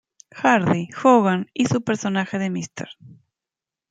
[0.33, 2.89] Hardy, Hogan y su personaje de Mr.